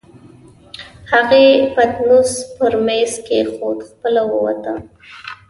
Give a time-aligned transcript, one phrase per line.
[1.11, 4.73] هغې پتنوس پر مېز کېښود، خپله ووته.